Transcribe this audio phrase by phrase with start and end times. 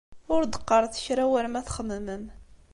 [0.33, 2.23] Ur d-teqqaṛet kra war ma txemmemem.